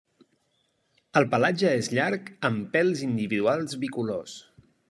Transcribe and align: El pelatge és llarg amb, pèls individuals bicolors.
El 1.21 1.27
pelatge 1.33 1.75
és 1.81 1.91
llarg 1.97 2.33
amb, 2.51 2.67
pèls 2.79 3.07
individuals 3.11 3.81
bicolors. 3.85 4.39